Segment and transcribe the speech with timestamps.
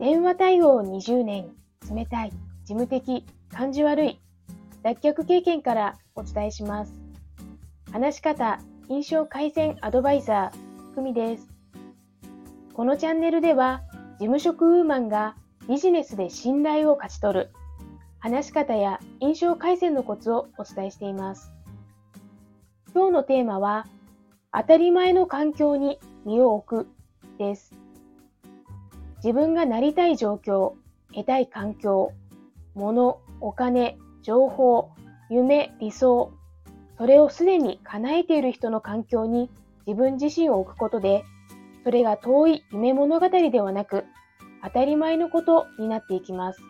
[0.00, 1.50] 電話対応20年、
[1.94, 4.18] 冷たい、事務的、感じ悪い、
[4.82, 6.98] 脱却経験からお伝えします。
[7.92, 11.50] 話し方、印象改善アドバイザー、ふみです。
[12.72, 13.82] このチャンネルでは、
[14.12, 15.36] 事務職ウーマンが
[15.68, 17.50] ビジネスで信頼を勝ち取る、
[18.20, 21.52] 話し方や印象改善のコツをお伝えしています。
[22.94, 23.86] 今日のテーマは、
[24.50, 26.88] 当たり前の環境に身を置く
[27.36, 27.79] です。
[29.22, 30.72] 自分がなりたい状況、
[31.14, 32.12] 得たい環境、
[32.74, 34.90] 物、お金、情報、
[35.28, 36.32] 夢、理想、
[36.96, 39.50] それをすでに叶えている人の環境に
[39.86, 41.24] 自分自身を置くことで、
[41.84, 44.04] それが遠い夢物語ではなく、
[44.62, 46.60] 当たり前のことになっていきます。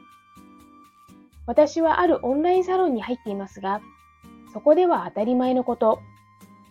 [1.47, 3.81] 私はあるオンラインサロンに入っていますが、
[4.53, 6.01] そこでは当たり前のこと、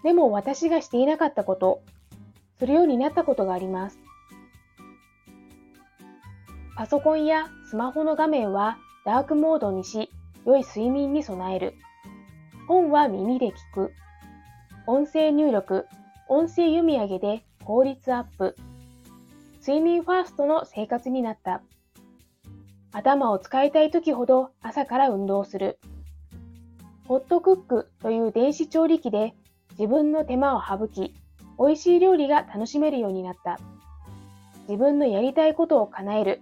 [0.03, 1.81] でも私がしていなかったこと、
[2.59, 3.99] するようになったことがあります。
[6.79, 10.09] パソコンやスマホの画面はダークモードにし、
[10.45, 11.73] 良い睡眠に備える。
[12.69, 13.91] 本は耳で聞く。
[14.87, 15.87] 音声入力、
[16.29, 18.55] 音声読み上げで効率アップ。
[19.59, 21.61] 睡眠ファーストの生活になった。
[22.93, 25.79] 頭を使いたい時ほど朝から運動する。
[27.09, 29.33] ホットクックという電子調理器で
[29.71, 31.13] 自分の手間を省き、
[31.59, 33.59] 美味しい料理が楽しめるようになった。
[34.69, 36.41] 自分のやりたいことを叶える。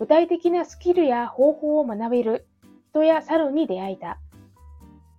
[0.00, 2.48] 具体的なスキルや方法を学べる
[2.90, 4.18] 人やサロンに出会えた。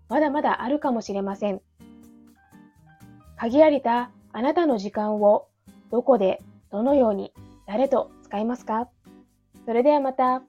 [0.10, 1.62] まだまだあるかもしれません。
[3.38, 5.48] 限られたあなたの時間を
[5.92, 7.32] どこで、どのように、
[7.68, 8.90] 誰と使いますか？
[9.68, 10.42] それではまた。